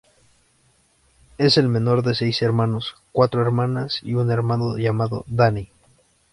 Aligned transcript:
Es 1.37 1.57
el 1.59 1.67
menor 1.69 2.01
de 2.01 2.15
seis 2.15 2.41
hermanos, 2.41 2.95
cuatro 3.11 3.39
hermanas 3.43 3.99
y 4.01 4.15
un 4.15 4.31
hermano 4.31 4.75
llamado 4.79 5.25
Danny. 5.27 5.69